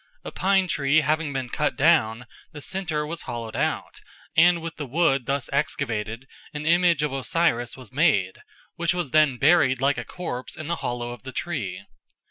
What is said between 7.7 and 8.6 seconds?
was made,